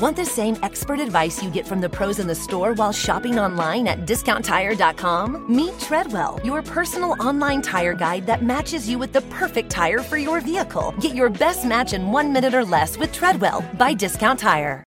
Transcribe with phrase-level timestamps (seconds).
[0.00, 3.38] Want the same expert advice you get from the pros in the store while shopping
[3.38, 5.54] online at discounttire.com?
[5.54, 10.16] Meet Treadwell, your personal online tire guide that matches you with the perfect tire for
[10.16, 10.94] your vehicle.
[11.00, 14.82] Get your best match in one minute or less with Treadwell by Discount Tire.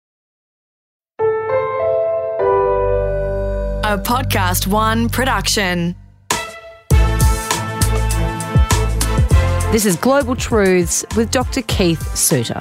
[3.83, 5.95] A Podcast One production.
[9.71, 11.63] This is Global Truths with Dr.
[11.63, 12.59] Keith Suter.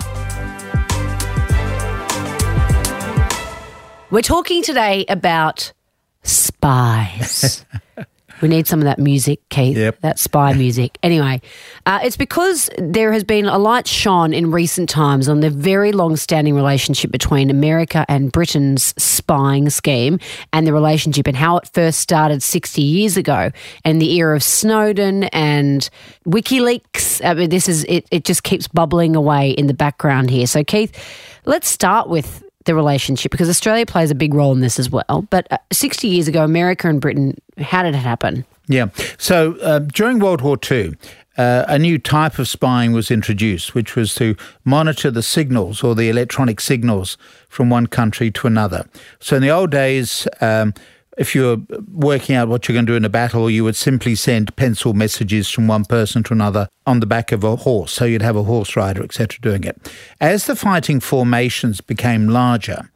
[4.11, 5.75] We're talking today about
[6.23, 7.67] spies.
[8.41, 9.77] we need some of that music, Keith.
[9.77, 10.01] Yep.
[10.01, 10.97] That spy music.
[11.03, 11.43] Anyway,
[11.85, 15.93] uh, it's because there has been a light shone in recent times on the very
[15.93, 20.19] long standing relationship between America and Britain's spying scheme
[20.55, 23.51] and the relationship and how it first started 60 years ago
[23.85, 25.91] and the era of Snowden and
[26.27, 27.23] WikiLeaks.
[27.23, 30.47] I mean, this is, it, it just keeps bubbling away in the background here.
[30.47, 30.97] So, Keith,
[31.45, 35.27] let's start with the relationship because Australia plays a big role in this as well.
[35.31, 38.45] But uh, 60 years ago, America and Britain, how did it happen?
[38.69, 38.91] Yeah.
[39.17, 40.95] So uh, during World War II,
[41.39, 45.95] uh, a new type of spying was introduced, which was to monitor the signals or
[45.95, 47.17] the electronic signals
[47.49, 48.87] from one country to another.
[49.19, 50.75] So in the old days, um,
[51.19, 53.77] if you were working out what you're going to do in a battle, you would
[53.77, 57.93] simply send pencil messages from one person to another on the back of a horse.
[57.93, 59.93] So you'd have a horse rider, etc., doing it.
[60.21, 62.91] As the fighting formations became larger,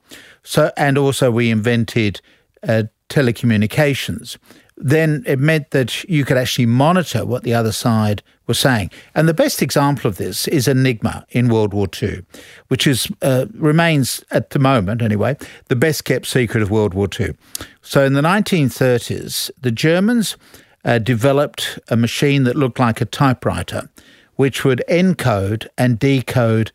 [0.45, 2.21] so and also we invented
[2.67, 4.39] uh, telecommunications,
[4.83, 8.91] then it meant that you could actually monitor what the other side was saying.
[9.15, 12.25] And the best example of this is Enigma in World War II,
[12.69, 15.37] which is uh, remains at the moment anyway
[15.69, 17.35] the best kept secret of World War II.
[17.81, 20.37] So in the 1930s, the Germans
[20.85, 23.89] uh, developed a machine that looked like a typewriter,
[24.35, 26.73] which would encode and decode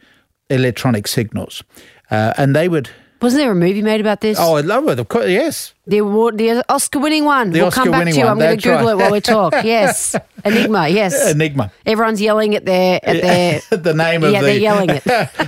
[0.49, 1.61] electronic signals,
[2.09, 2.89] uh, and they would
[3.21, 4.37] Wasn't there a movie made about this?
[4.39, 4.99] Oh, I love it.
[4.99, 5.73] Of course, yes.
[5.87, 7.51] The award, the Oscar-winning one.
[7.51, 8.19] The we'll come back to you.
[8.21, 8.91] one, I'm going to Google right.
[8.91, 9.53] it while we talk.
[9.63, 10.15] Yes,
[10.45, 10.87] Enigma.
[10.89, 11.71] Yes, Enigma.
[11.85, 13.61] Everyone's yelling at their at their.
[13.77, 15.03] the name of Yeah, the they're yelling it.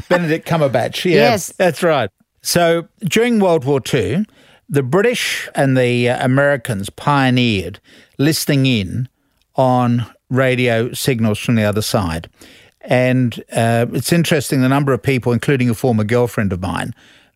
[0.09, 1.05] Benedict Cumberbatch.
[1.05, 1.53] Yeah, Yes.
[1.57, 2.09] that's right.
[2.41, 4.25] So during World War II,
[4.69, 7.79] the British and the uh, Americans pioneered
[8.17, 9.09] listening in
[9.55, 12.29] on radio signals from the other side.
[12.81, 16.93] And uh, it's interesting the number of people, including a former girlfriend of mine,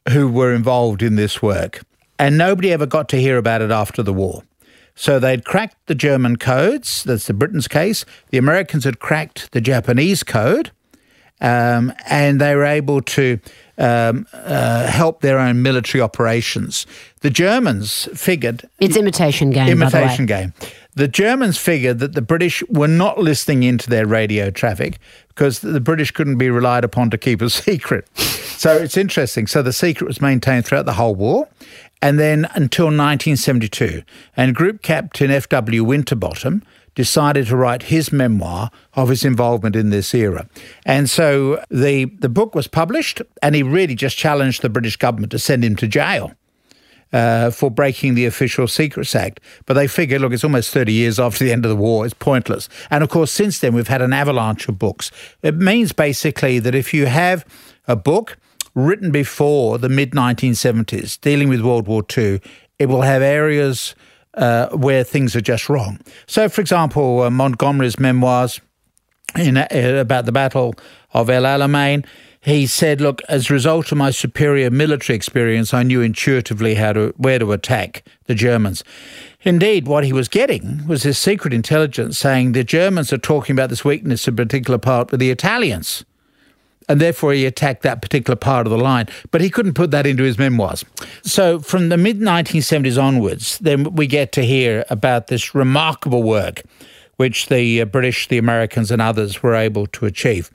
[0.10, 1.82] who were involved in this work.
[2.20, 4.44] And nobody ever got to hear about it after the war.
[4.96, 8.06] So they'd cracked the German codes, that's the Britain's case.
[8.30, 10.70] The Americans had cracked the Japanese code,
[11.42, 13.40] um, and they were able to
[13.80, 16.86] um, uh, help their own military operations.
[17.22, 19.68] The Germans figured It's imitation game.
[19.68, 20.54] imitation the game.
[20.96, 25.00] The Germans figured that the British were not listening into their radio traffic
[25.30, 28.08] because the British couldn't be relied upon to keep a secret.
[28.58, 29.48] So it's interesting.
[29.48, 31.50] So the secret was maintained throughout the whole war.
[32.02, 34.04] And then until 1972.
[34.36, 35.86] And Group Captain F.W.
[35.86, 36.64] Winterbotham
[36.96, 40.48] decided to write his memoir of his involvement in this era.
[40.86, 45.32] And so the, the book was published, and he really just challenged the British government
[45.32, 46.34] to send him to jail
[47.14, 49.40] uh, for breaking the Official Secrets Act.
[49.66, 52.14] But they figured, look, it's almost 30 years after the end of the war, it's
[52.14, 52.70] pointless.
[52.90, 55.12] And of course, since then, we've had an avalanche of books.
[55.42, 57.46] It means basically that if you have
[57.88, 58.38] a book
[58.76, 62.42] written before the mid 1970s dealing with World War II,
[62.80, 63.96] it will have areas
[64.36, 66.00] uh, where things are just wrong.
[66.26, 68.60] So, for example, uh, Montgomery's memoirs
[69.38, 70.76] in, uh, about the Battle
[71.14, 72.06] of El Alamein,
[72.42, 76.94] he said, "Look, as a result of my superior military experience, I knew intuitively how
[76.94, 78.84] to where to attack the Germans."
[79.44, 83.70] Indeed, what he was getting was his secret intelligence saying the Germans are talking about
[83.70, 86.04] this weakness in particular part with the Italians.
[86.90, 89.08] And therefore, he attacked that particular part of the line.
[89.32, 90.84] But he couldn't put that into his memoirs.
[91.24, 96.64] So, from the mid 1970s onwards, then we get to hear about this remarkable work
[97.18, 100.50] which the uh, British, the Americans, and others were able to achieve.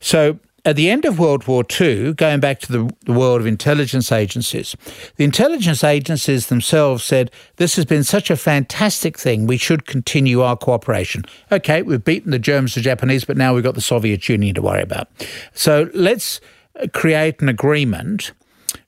[0.00, 3.46] So, at the end of World War II, going back to the, the world of
[3.46, 4.76] intelligence agencies,
[5.14, 10.42] the intelligence agencies themselves said, This has been such a fantastic thing, we should continue
[10.42, 11.24] our cooperation.
[11.52, 14.56] Okay, we've beaten the Germans, and the Japanese, but now we've got the Soviet Union
[14.56, 15.08] to worry about.
[15.54, 16.40] So let's
[16.80, 18.32] uh, create an agreement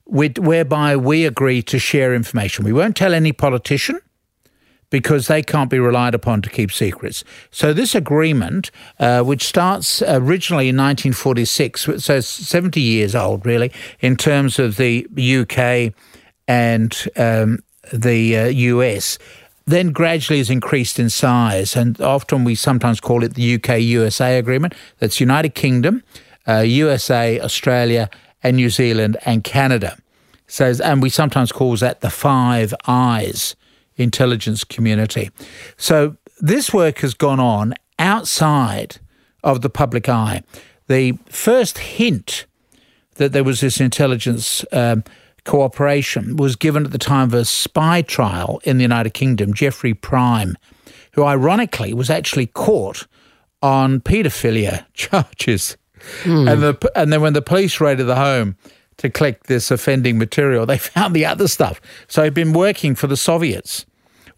[0.05, 2.65] with, whereby we agree to share information.
[2.65, 4.01] We won't tell any politician
[4.89, 7.23] because they can't be relied upon to keep secrets.
[7.51, 13.71] So, this agreement, uh, which starts originally in 1946, so it's 70 years old, really,
[13.99, 15.93] in terms of the UK
[16.47, 17.59] and um,
[17.93, 19.17] the uh, US,
[19.65, 21.75] then gradually has increased in size.
[21.75, 24.73] And often we sometimes call it the UK USA agreement.
[24.97, 26.03] That's United Kingdom,
[26.47, 28.09] uh, USA, Australia,
[28.41, 29.97] and New Zealand and Canada.
[30.47, 33.55] So, and we sometimes call that the Five Eyes
[33.99, 35.29] intelligence community.
[35.77, 38.97] So this work has gone on outside
[39.43, 40.43] of the public eye.
[40.87, 42.45] The first hint
[43.15, 45.03] that there was this intelligence um,
[45.43, 49.93] cooperation was given at the time of a spy trial in the United Kingdom, Geoffrey
[49.93, 50.57] Prime,
[51.13, 53.07] who ironically was actually caught
[53.61, 55.77] on paedophilia charges.
[56.23, 56.51] Mm.
[56.51, 58.55] And, the, and then when the police raided the home
[58.97, 61.81] to collect this offending material, they found the other stuff.
[62.07, 63.85] So he'd been working for the Soviets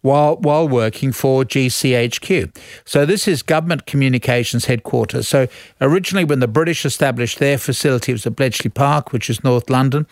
[0.02, 2.54] while while working for GCHQ.
[2.84, 5.26] So this is government communications headquarters.
[5.26, 5.48] So
[5.80, 9.70] originally when the British established their facility it was at Bletchley Park, which is North
[9.70, 10.06] London.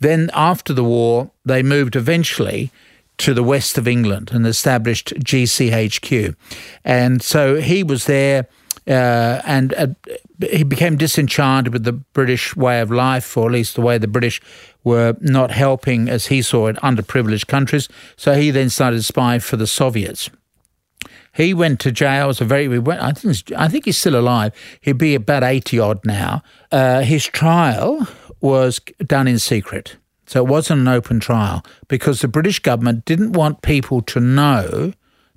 [0.00, 2.70] Then after the war they moved eventually
[3.18, 6.34] to the west of England and established GCHQ.
[6.84, 8.46] And so he was there
[8.86, 9.86] uh, and uh,
[10.50, 14.06] he became disenchanted with the British way of life, or at least the way the
[14.06, 14.40] British
[14.84, 17.88] were not helping, as he saw it, underprivileged countries.
[18.16, 20.30] So he then started spying for the Soviets.
[21.32, 22.28] He went to jail.
[22.28, 22.66] as a very.
[22.88, 23.52] I think.
[23.52, 24.52] I think he's still alive.
[24.80, 26.42] He'd be about eighty odd now.
[26.72, 28.06] Uh, his trial
[28.40, 29.96] was done in secret,
[30.26, 34.92] so it wasn't an open trial because the British government didn't want people to know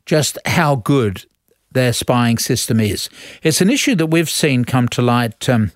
[0.05, 1.25] just how good
[1.71, 3.09] their spying system is.
[3.43, 5.71] It's an issue that we've seen come to light um,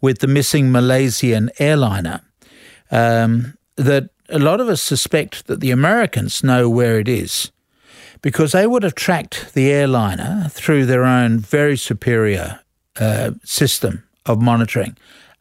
[0.00, 2.20] with the missing Malaysian airliner.
[2.90, 7.50] Um, that a lot of us suspect that the Americans know where it is
[8.22, 12.60] because they would have tracked the airliner through their own very superior
[12.98, 14.96] uh, system of monitoring.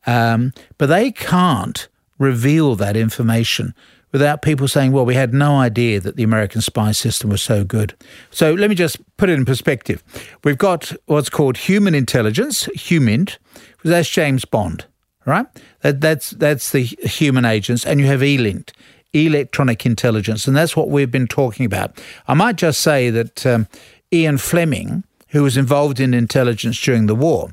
[0.05, 1.87] Um, but they can't
[2.19, 3.73] reveal that information
[4.15, 7.65] without people saying, well, we had no idea that the American spy system was so
[7.65, 7.93] good.
[8.31, 10.01] So let me just put it in perspective.
[10.45, 13.37] We've got what's called human intelligence, HUMINT,
[13.83, 14.85] that's James Bond,
[15.25, 15.45] right?
[15.81, 17.85] That, that's, that's the human agents.
[17.85, 18.71] And you have ELINT,
[19.11, 20.47] electronic intelligence.
[20.47, 22.01] And that's what we've been talking about.
[22.29, 23.67] I might just say that um,
[24.13, 27.49] Ian Fleming, who was involved in intelligence during the war,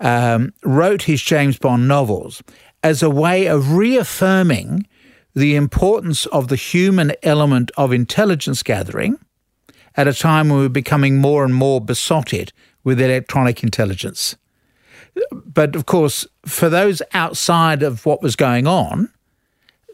[0.00, 2.42] um, wrote his James Bond novels
[2.82, 4.86] as a way of reaffirming
[5.36, 9.18] the importance of the human element of intelligence gathering
[9.94, 12.54] at a time when we're becoming more and more besotted
[12.84, 14.36] with electronic intelligence.
[15.30, 19.10] But of course, for those outside of what was going on,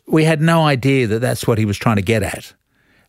[0.07, 2.55] we had no idea that that's what he was trying to get at.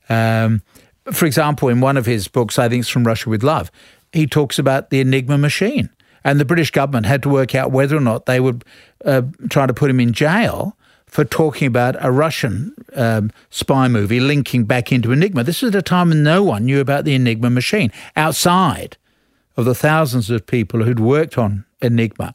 [0.10, 0.64] Um,
[1.12, 3.72] for example, in one of his books, I think it's From Russia with Love,
[4.12, 5.90] he talks about the Enigma machine.
[6.24, 8.64] And the British government had to work out whether or not they would
[9.06, 10.76] uh, try to put him in jail
[11.14, 15.44] for talking about a Russian um, spy movie linking back into Enigma.
[15.44, 18.98] This was at a time when no one knew about the Enigma machine outside
[19.56, 22.34] of the thousands of people who'd worked on Enigma.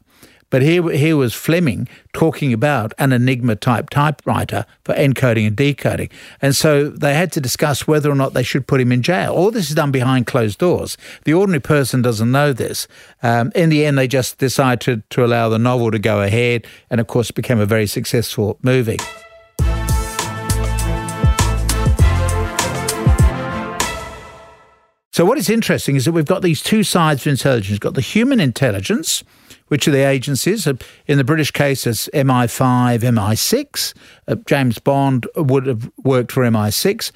[0.49, 6.09] But here, here was Fleming talking about an Enigma type typewriter for encoding and decoding.
[6.41, 9.33] And so they had to discuss whether or not they should put him in jail.
[9.33, 10.97] All this is done behind closed doors.
[11.25, 12.87] The ordinary person doesn't know this.
[13.21, 16.65] Um, in the end, they just decided to, to allow the novel to go ahead.
[16.89, 18.97] And of course, it became a very successful movie.
[25.11, 27.71] So, what is interesting is that we've got these two sides of intelligence.
[27.71, 29.21] We've got the human intelligence,
[29.69, 30.67] which are the agencies.
[31.07, 33.93] In the British case, it's MI5, MI6.
[34.27, 37.11] Uh, James Bond would have worked for MI6.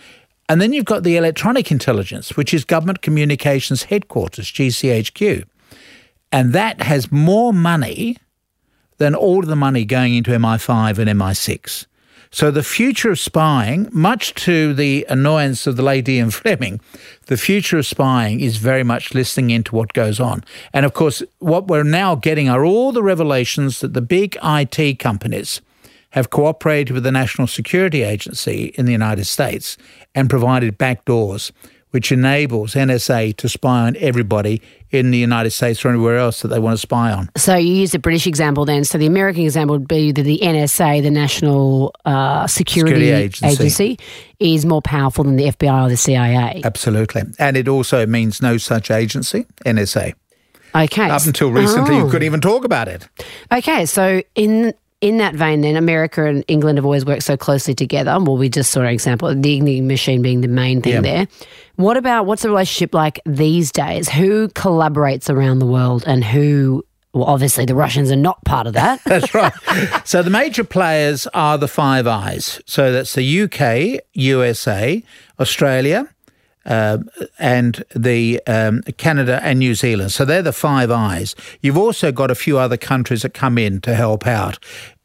[0.49, 5.43] And then you've got the electronic intelligence, which is Government Communications Headquarters, GCHQ.
[6.31, 8.17] And that has more money
[8.97, 11.85] than all of the money going into MI5 and MI6.
[12.33, 16.81] So the future of spying, much to the annoyance of the lady Ian Fleming,
[17.27, 20.43] the future of spying is very much listening into what goes on.
[20.73, 24.97] And of course, what we're now getting are all the revelations that the big IT
[24.97, 25.61] companies
[26.09, 29.77] have cooperated with the National Security Agency in the United States
[30.15, 31.51] and provided backdoors
[31.93, 36.47] which enables NSA to spy on everybody in the United States or anywhere else that
[36.47, 37.29] they want to spy on.
[37.37, 38.83] So you use the British example then.
[38.83, 43.63] So the American example would be that the NSA, the National uh, Security, Security Agency.
[43.63, 43.99] Agency,
[44.39, 46.61] is more powerful than the FBI or the CIA.
[46.63, 47.21] Absolutely.
[47.37, 50.15] And it also means no such agency, NSA.
[50.75, 51.09] Okay.
[51.11, 51.99] Up until recently, oh.
[51.99, 53.07] you couldn't even talk about it.
[53.51, 57.75] Okay, so in in that vein, then America and England have always worked so closely
[57.75, 58.17] together.
[58.21, 61.01] Well, we just saw an example, the Enigma machine being the main thing yeah.
[61.01, 61.27] there.
[61.75, 64.07] What about what's the relationship like these days?
[64.07, 68.73] Who collaborates around the world and who well, obviously, the Russians are not part of
[68.73, 69.03] that.
[69.05, 69.53] that's right.
[70.03, 72.59] So the major players are the Five Eyes.
[72.65, 75.03] So that's the UK, USA,
[75.39, 76.09] Australia,
[76.65, 76.99] uh,
[77.39, 80.11] and the um, Canada and New Zealand.
[80.11, 81.35] So they're the Five Eyes.
[81.61, 84.63] You've also got a few other countries that come in to help out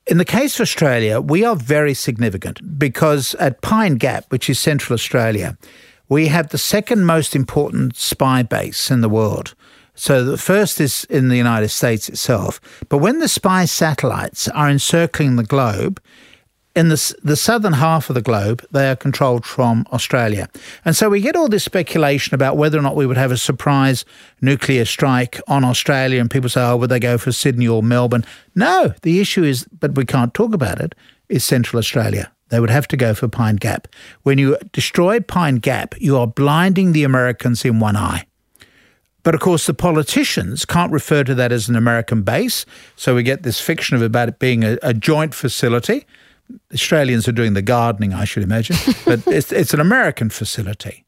[0.08, 4.58] In the case of Australia, we are very significant because at Pine Gap, which is
[4.58, 5.58] Central Australia,
[6.08, 9.54] we have the second most important spy base in the world.
[9.94, 12.58] So the first is in the United States itself.
[12.88, 16.00] But when the spy satellites are encircling the globe,
[16.76, 20.48] in the, the southern half of the globe, they are controlled from Australia.
[20.84, 23.36] And so we get all this speculation about whether or not we would have a
[23.36, 24.04] surprise
[24.40, 26.20] nuclear strike on Australia.
[26.20, 28.24] And people say, oh, would they go for Sydney or Melbourne?
[28.54, 30.94] No, the issue is, but we can't talk about it,
[31.28, 32.30] is Central Australia.
[32.50, 33.88] They would have to go for Pine Gap.
[34.22, 38.24] When you destroy Pine Gap, you are blinding the Americans in one eye.
[39.22, 42.64] But of course, the politicians can't refer to that as an American base.
[42.96, 46.06] So we get this fiction of about it being a, a joint facility.
[46.72, 51.04] Australians are doing the gardening, I should imagine, but it's, it's an American facility.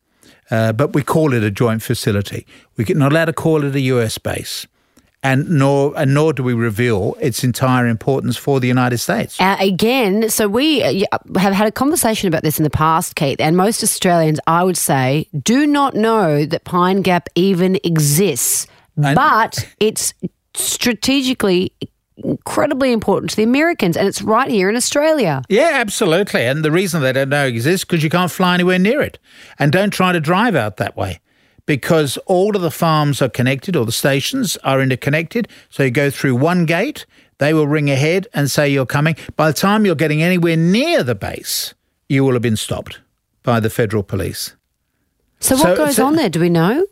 [0.50, 2.46] Uh, but we call it a joint facility.
[2.76, 4.66] We're not allowed to call it a US base.
[5.22, 9.38] And nor, and nor do we reveal its entire importance for the United States.
[9.38, 13.38] Uh, again, so we uh, have had a conversation about this in the past, Keith,
[13.38, 18.66] and most Australians, I would say, do not know that Pine Gap even exists.
[18.96, 20.14] And but it's
[20.54, 21.74] strategically
[22.24, 25.42] incredibly important to the Americans, and it's right here in Australia.
[25.48, 26.46] Yeah, absolutely.
[26.46, 29.18] And the reason they don't know exists because you can't fly anywhere near it,
[29.58, 31.20] and don't try to drive out that way.
[31.66, 35.46] Because all of the farms are connected, or the stations are interconnected.
[35.68, 37.06] So you go through one gate,
[37.38, 39.16] they will ring ahead and say you're coming.
[39.36, 41.74] By the time you're getting anywhere near the base,
[42.08, 43.00] you will have been stopped
[43.42, 44.56] by the federal police.
[45.40, 46.28] So, what so, goes so, on there?
[46.28, 46.86] Do we know?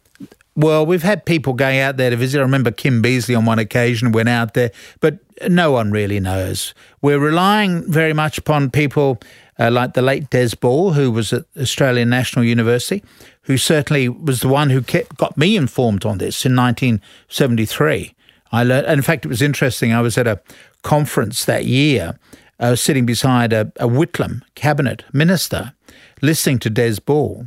[0.59, 2.41] Well, we've had people going out there to visit.
[2.41, 6.75] I remember Kim Beazley on one occasion went out there, but no one really knows.
[7.01, 9.21] We're relying very much upon people
[9.61, 13.05] uh, like the late Des Ball, who was at Australian National University,
[13.43, 18.17] who certainly was the one who kept, got me informed on this in 1973.
[18.51, 19.93] I learned, in fact, it was interesting.
[19.93, 20.41] I was at a
[20.83, 22.19] conference that year,
[22.59, 25.75] was sitting beside a, a Whitlam cabinet minister,
[26.21, 27.47] listening to Des Ball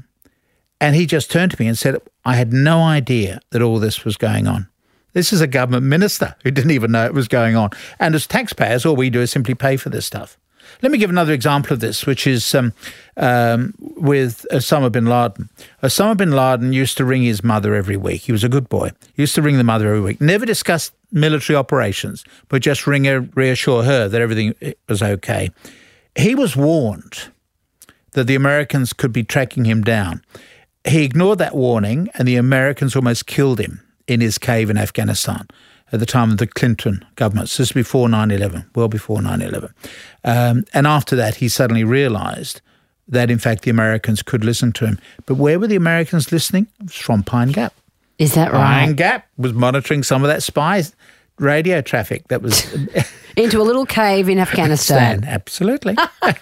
[0.82, 1.96] and he just turned to me and said,
[2.26, 4.68] I had no idea that all this was going on.
[5.14, 7.70] This is a government minister who didn't even know it was going on.
[8.00, 10.38] And as taxpayers, all we do is simply pay for this stuff.
[10.82, 12.74] Let me give another example of this, which is um,
[13.18, 15.50] um, with Osama bin Laden.
[15.84, 18.22] Osama bin Laden used to ring his mother every week.
[18.22, 18.92] He was a good boy.
[19.14, 20.22] He used to ring the mother every week.
[20.22, 24.56] Never discussed military operations, but just ring her, reassure her that everything
[24.88, 25.52] was okay.
[26.16, 27.30] He was warned
[28.14, 30.24] that the Americans could be tracking him down.
[30.88, 35.48] He ignored that warning, and the Americans almost killed him in his cave in Afghanistan
[35.92, 37.50] at the time of the Clinton government.
[37.50, 39.74] So this is before 9 11, well before 9 11.
[40.24, 42.62] Um, and after that, he suddenly realized
[43.08, 45.00] that, in fact, the Americans could listen to him.
[45.26, 46.68] But where were the Americans listening?
[46.80, 47.74] It was from Pine Gap.
[48.18, 48.86] Is that right?
[48.86, 50.84] Pine Gap was monitoring some of that spy
[51.40, 52.66] radio traffic that was
[53.36, 55.24] into a little cave in Afghanistan.
[55.24, 55.96] Absolutely.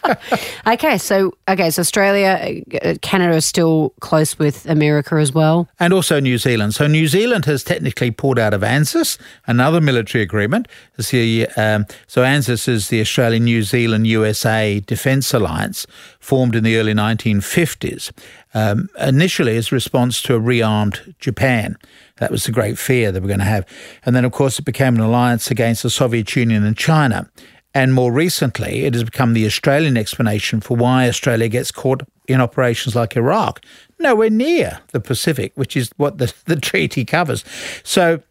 [0.67, 5.93] okay, so okay, so Australia, uh, Canada is still close with America as well, and
[5.93, 6.75] also New Zealand.
[6.75, 9.17] So New Zealand has technically pulled out of ANZUS,
[9.47, 10.67] another military agreement.
[10.97, 15.87] Um, so ANZUS is the Australian, New Zealand, USA Defence Alliance,
[16.19, 18.11] formed in the early 1950s,
[18.53, 21.77] um, initially as a response to a rearmed Japan.
[22.19, 23.65] That was the great fear that we're going to have.
[24.05, 27.29] And then, of course, it became an alliance against the Soviet Union and China.
[27.75, 32.41] And more recently, it has become the Australian explanation for why Australia gets caught in
[32.41, 33.63] operations like Iraq,
[33.99, 37.45] nowhere near the Pacific, which is what the, the treaty covers.
[37.83, 38.23] So,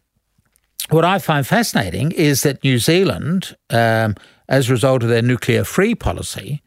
[0.89, 4.15] what I find fascinating is that New Zealand, um,
[4.47, 6.61] as a result of their nuclear free policy,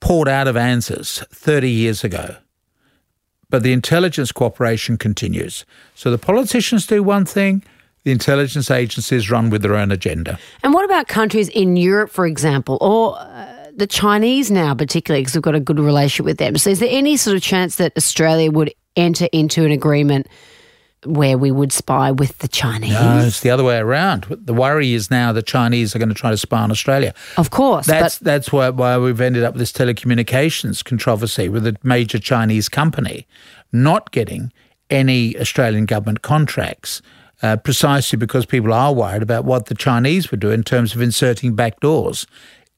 [0.00, 2.36] pulled out of ANZUS 30 years ago
[3.48, 5.64] but the intelligence cooperation continues.
[5.94, 7.62] So the politicians do one thing,
[8.06, 10.38] the intelligence agencies run with their own agenda.
[10.62, 15.34] And what about countries in Europe, for example, or uh, the Chinese now, particularly, because
[15.34, 16.56] we've got a good relationship with them?
[16.56, 20.28] So is there any sort of chance that Australia would enter into an agreement?
[21.04, 22.90] where we would spy with the Chinese.
[22.90, 24.24] No, it's the other way around.
[24.28, 27.14] The worry is now the Chinese are going to try to spy on Australia.
[27.36, 27.86] Of course.
[27.86, 32.68] That's, that's why, why we've ended up with this telecommunications controversy with a major Chinese
[32.68, 33.24] company
[33.72, 34.52] not getting
[34.90, 37.02] any Australian government contracts.
[37.42, 41.02] Uh, precisely because people are worried about what the Chinese would do in terms of
[41.02, 42.24] inserting backdoors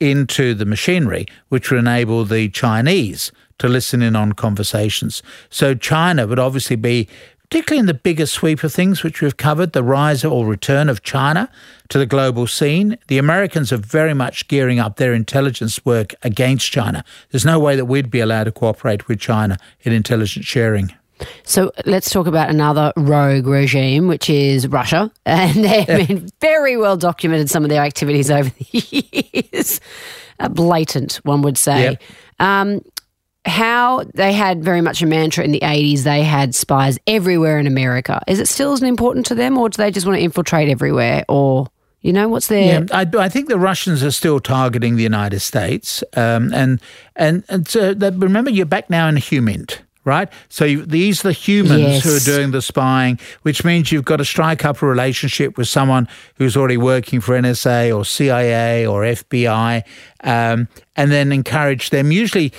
[0.01, 5.23] into the machinery, which would enable the Chinese to listen in on conversations.
[5.49, 7.09] So China would obviously be
[7.49, 11.03] particularly in the bigger sweep of things which we've covered, the rise or return of
[11.03, 11.51] China
[11.89, 12.99] to the global scene.
[13.09, 17.03] The Americans are very much gearing up their intelligence work against China.
[17.31, 20.93] There's no way that we'd be allowed to cooperate with China in intelligence sharing.
[21.45, 25.11] So let's talk about another rogue regime, which is Russia.
[25.27, 29.81] And they've been very well documented, some of their activities over the years.
[30.51, 31.83] Blatant, one would say.
[31.83, 32.03] Yep.
[32.41, 32.81] Um,
[33.49, 37.67] how they had very much a mantra in the 80s, they had spies everywhere in
[37.67, 38.23] America.
[38.27, 41.25] Is it still as important to them, or do they just want to infiltrate everywhere?
[41.29, 41.67] Or,
[42.01, 42.85] you know, what's their.
[42.85, 46.81] Yeah, I, I think the Russians are still targeting the United States, um, and
[47.17, 50.29] and and so that, remember you're back now in HUMINT, right?
[50.49, 54.17] So you, these are the humans who are doing the spying, which means you've got
[54.17, 59.03] to strike up a relationship with someone who's already working for NSA or CIA or
[59.03, 59.85] FBI,
[60.25, 62.11] um, and then encourage them.
[62.11, 62.53] Usually,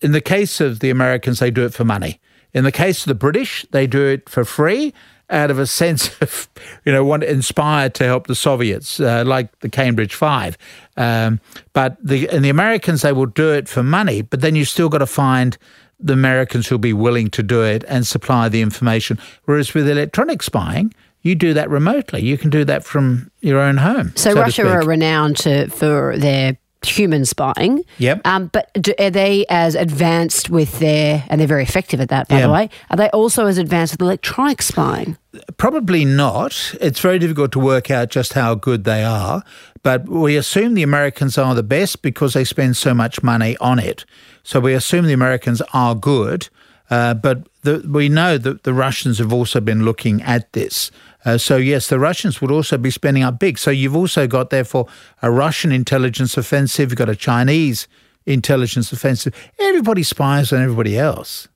[0.00, 2.20] in the case of the Americans, they do it for money.
[2.54, 4.94] In the case of the British, they do it for free
[5.30, 6.48] out of a sense of,
[6.84, 10.56] you know, want inspired to help the Soviets, uh, like the Cambridge Five.
[10.96, 11.40] Um,
[11.72, 14.88] but the in the Americans, they will do it for money, but then you still
[14.88, 15.58] got to find
[16.04, 19.18] the Americans who'll be willing to do it and supply the information.
[19.44, 22.22] Whereas with electronic spying, you do that remotely.
[22.22, 24.12] You can do that from your own home.
[24.14, 27.82] So, to Russia are renowned to, for their human spying.
[27.98, 28.26] Yep.
[28.26, 32.28] Um, but do, are they as advanced with their, and they're very effective at that,
[32.28, 32.46] by Yeah.
[32.46, 35.16] the way, are they also as advanced with electronic spying?
[35.56, 36.74] Probably not.
[36.80, 39.42] It's very difficult to work out just how good they are,
[39.82, 43.78] but we assume the Americans are the best because they spend so much money on
[43.78, 44.04] it.
[44.42, 46.48] So we assume the Americans are good,
[46.90, 50.90] uh, but the, we know that the Russians have also been looking at this.
[51.24, 53.58] Uh, so yes, the Russians would also be spending up big.
[53.58, 54.86] So you've also got therefore
[55.22, 56.90] a Russian intelligence offensive.
[56.90, 57.88] You've got a Chinese
[58.26, 59.34] intelligence offensive.
[59.58, 61.48] Everybody spies on everybody else.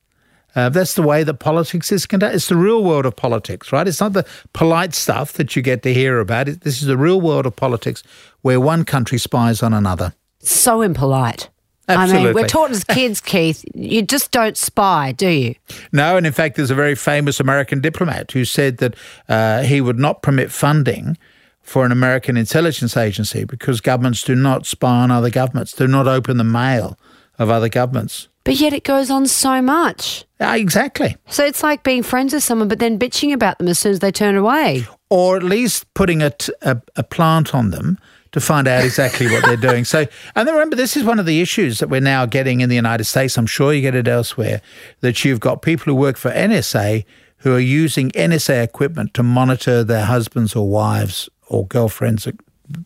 [0.56, 2.37] Uh, that's the way that politics is conducted.
[2.37, 3.87] It's the real world of politics, right?
[3.87, 6.49] It's not the polite stuff that you get to hear about.
[6.49, 8.02] It, this is the real world of politics
[8.40, 10.14] where one country spies on another.
[10.40, 11.50] So impolite.
[11.88, 15.54] I mean, we're taught as kids, Keith, you just don't spy, do you?
[15.92, 18.95] No, and in fact, there's a very famous American diplomat who said that
[19.28, 21.16] uh, he would not permit funding
[21.62, 26.07] for an American intelligence agency because governments do not spy on other governments, do not
[26.07, 26.99] open the mail
[27.38, 28.28] of other governments.
[28.45, 30.25] But yet it goes on so much.
[30.40, 31.17] Uh, exactly.
[31.28, 33.99] So it's like being friends with someone, but then bitching about them as soon as
[34.00, 34.86] they turn away.
[35.10, 37.99] or at least putting a, t- a, a plant on them
[38.32, 39.84] to find out exactly what they're doing.
[39.84, 42.69] So, and then remember, this is one of the issues that we're now getting in
[42.69, 43.36] the United States.
[43.38, 44.60] I'm sure you get it elsewhere
[45.00, 47.04] that you've got people who work for NSA
[47.38, 52.32] who are using NSA equipment to monitor their husbands or wives or girlfriends or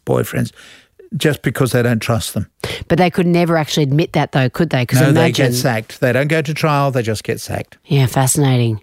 [0.06, 0.52] boyfriends
[1.16, 2.50] just because they don't trust them.
[2.88, 4.82] But they could never actually admit that, though, could they?
[4.82, 6.00] Because No, they get sacked.
[6.00, 7.78] They don't go to trial, they just get sacked.
[7.84, 8.82] yeah, fascinating.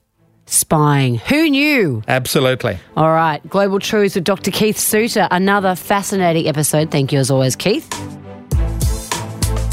[0.52, 1.16] Spying.
[1.16, 2.04] Who knew?
[2.08, 2.78] Absolutely.
[2.98, 3.48] All right.
[3.50, 4.52] Global Truths with Dr.
[4.52, 5.28] Keith Suter.
[5.32, 6.92] Another fascinating episode.
[6.92, 7.88] Thank you as always, Keith.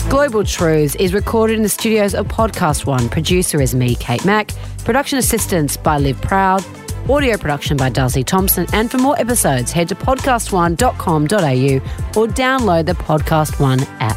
[0.09, 3.09] Global Truths is recorded in the studios of Podcast One.
[3.09, 4.51] Producer is me, Kate Mack.
[4.85, 6.65] Production assistance by Liv Proud.
[7.09, 8.67] Audio production by Darcy Thompson.
[8.73, 14.17] And for more episodes, head to podcastone.com.au or download the Podcast One app.